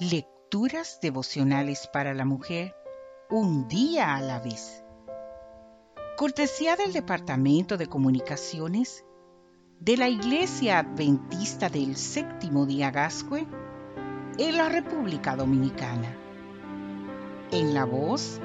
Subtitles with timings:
[0.00, 2.74] Lecturas devocionales para la mujer,
[3.30, 4.82] un día a la vez.
[6.16, 9.04] Cortesía del Departamento de Comunicaciones
[9.78, 13.46] de la Iglesia Adventista del Séptimo Día Gascue
[14.36, 16.12] en la República Dominicana.
[17.52, 18.40] En la voz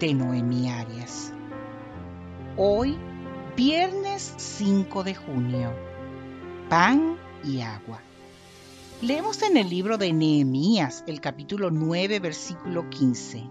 [0.00, 1.32] de Noemi Arias.
[2.58, 2.98] Hoy,
[3.56, 5.72] viernes 5 de junio.
[6.68, 8.02] Pan y agua.
[9.02, 13.50] Leemos en el libro de Nehemías, el capítulo 9, versículo 15.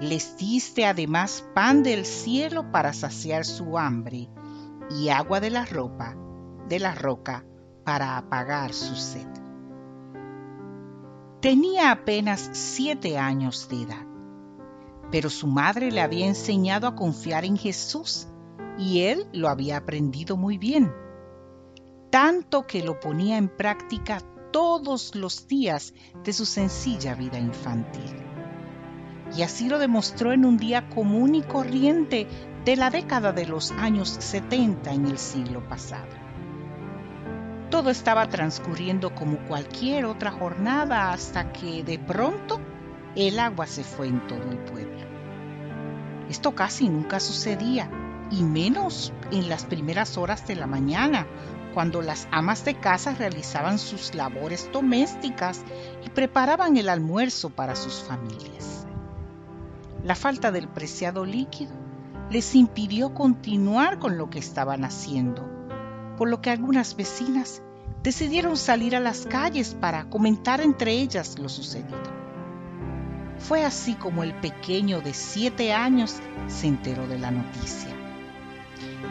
[0.00, 4.28] Les diste además pan del cielo para saciar su hambre
[4.90, 6.14] y agua de la ropa,
[6.68, 7.44] de la roca,
[7.84, 9.26] para apagar su sed.
[11.40, 14.06] Tenía apenas siete años de edad,
[15.10, 18.28] pero su madre le había enseñado a confiar en Jesús
[18.78, 20.92] y él lo había aprendido muy bien,
[22.10, 24.20] tanto que lo ponía en práctica
[24.54, 28.14] todos los días de su sencilla vida infantil.
[29.36, 32.28] Y así lo demostró en un día común y corriente
[32.64, 36.12] de la década de los años 70 en el siglo pasado.
[37.68, 42.60] Todo estaba transcurriendo como cualquier otra jornada hasta que de pronto
[43.16, 45.04] el agua se fue en todo el pueblo.
[46.30, 47.90] Esto casi nunca sucedía,
[48.30, 51.26] y menos en las primeras horas de la mañana,
[51.74, 55.62] cuando las amas de casa realizaban sus labores domésticas
[56.06, 58.86] y preparaban el almuerzo para sus familias.
[60.04, 61.72] La falta del preciado líquido
[62.30, 65.44] les impidió continuar con lo que estaban haciendo,
[66.16, 67.60] por lo que algunas vecinas
[68.02, 72.14] decidieron salir a las calles para comentar entre ellas lo sucedido.
[73.38, 77.93] Fue así como el pequeño de siete años se enteró de la noticia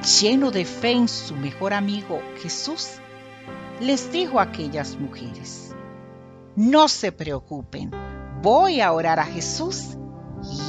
[0.02, 3.00] lleno de fe en su mejor amigo Jesús,
[3.80, 5.76] les dijo a aquellas mujeres,
[6.56, 7.92] no se preocupen,
[8.42, 9.98] voy a orar a Jesús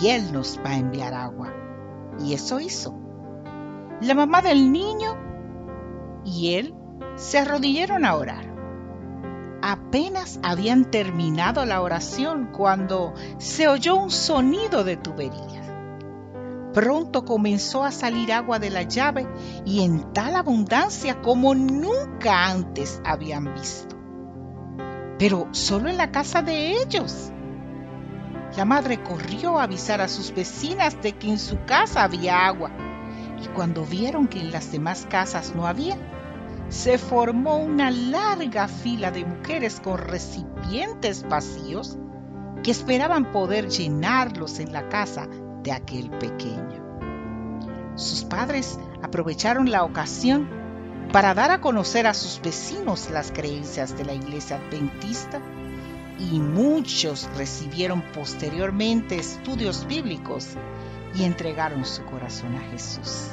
[0.03, 1.53] y Él nos va a enviar agua.
[2.21, 2.95] Y eso hizo.
[4.01, 5.17] La mamá del niño
[6.25, 6.75] y él
[7.17, 8.53] se arrodillaron a orar.
[9.63, 15.64] Apenas habían terminado la oración cuando se oyó un sonido de tubería.
[16.75, 19.29] Pronto comenzó a salir agua de la llave
[19.65, 23.97] y en tal abundancia como nunca antes habían visto.
[25.17, 27.31] Pero solo en la casa de ellos.
[28.57, 32.73] La madre corrió a avisar a sus vecinas de que en su casa había agua
[33.41, 35.97] y cuando vieron que en las demás casas no había,
[36.71, 41.99] se formó una larga fila de mujeres con recipientes vacíos
[42.65, 45.29] que esperaban poder llenarlos en la casa
[45.65, 46.85] de aquel pequeño.
[47.97, 50.49] Sus padres aprovecharon la ocasión
[51.13, 55.41] para dar a conocer a sus vecinos las creencias de la iglesia adventista
[56.19, 60.51] y muchos recibieron posteriormente estudios bíblicos
[61.15, 63.31] y entregaron su corazón a Jesús.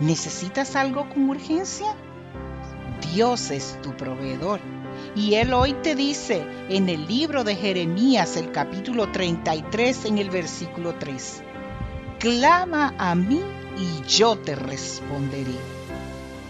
[0.00, 1.94] ¿Necesitas algo con urgencia?
[3.12, 4.60] Dios es tu proveedor
[5.14, 10.30] y Él hoy te dice en el libro de Jeremías, el capítulo 33, en el
[10.30, 11.42] versículo 3,
[12.18, 13.40] Clama a mí
[13.78, 15.56] y yo te responderé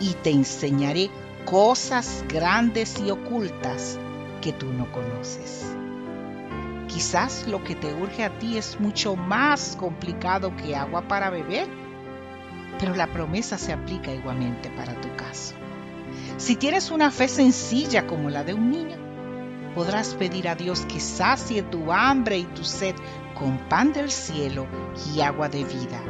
[0.00, 1.10] y te enseñaré
[1.44, 3.98] cosas grandes y ocultas
[4.40, 5.74] que tú no conoces.
[6.88, 11.66] Quizás lo que te urge a ti es mucho más complicado que agua para beber,
[12.78, 15.54] pero la promesa se aplica igualmente para tu caso.
[16.38, 18.96] Si tienes una fe sencilla como la de un niño,
[19.74, 22.94] podrás pedir a Dios que sacie tu hambre y tu sed
[23.34, 24.66] con pan del cielo
[25.14, 26.02] y agua de vida,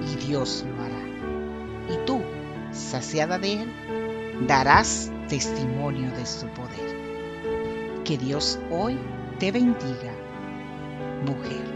[0.00, 1.92] y Dios lo hará.
[1.92, 2.22] Y tú,
[2.70, 8.02] saciada de Él, darás testimonio de su poder.
[8.04, 8.96] Que Dios hoy
[9.40, 10.12] te bendiga,
[11.26, 11.73] mujer.